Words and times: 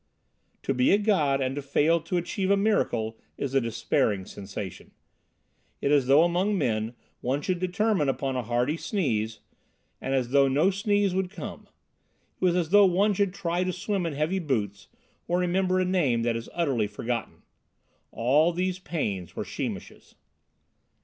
To 0.63 0.73
be 0.73 0.89
a 0.91 0.97
god 0.97 1.41
and 1.41 1.55
to 1.55 1.61
fail 1.61 2.01
to 2.01 2.17
achieve 2.17 2.49
a 2.49 2.57
miracle 2.57 3.19
is 3.37 3.53
a 3.53 3.61
despairing 3.61 4.25
sensation; 4.25 4.93
it 5.79 5.91
is 5.91 6.05
as 6.05 6.07
though 6.07 6.23
among 6.23 6.57
men 6.57 6.95
one 7.19 7.43
should 7.43 7.59
determine 7.59 8.09
upon 8.09 8.35
a 8.35 8.41
hearty 8.41 8.77
sneeze 8.77 9.41
and 10.01 10.15
as 10.15 10.29
though 10.31 10.47
no 10.47 10.71
sneeze 10.71 11.11
should 11.11 11.29
come; 11.29 11.67
it 12.41 12.47
is 12.47 12.55
as 12.55 12.69
though 12.69 12.87
one 12.87 13.13
should 13.13 13.31
try 13.31 13.63
to 13.63 13.71
swim 13.71 14.07
in 14.07 14.13
heavy 14.13 14.39
boots 14.39 14.87
or 15.27 15.37
remember 15.37 15.79
a 15.79 15.85
name 15.85 16.23
that 16.23 16.35
is 16.35 16.49
utterly 16.51 16.87
forgotten: 16.87 17.43
all 18.11 18.51
these 18.51 18.79
pains 18.79 19.35
were 19.35 19.43
Sheemish's. 19.45 20.15